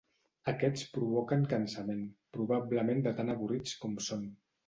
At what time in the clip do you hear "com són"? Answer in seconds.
3.85-4.27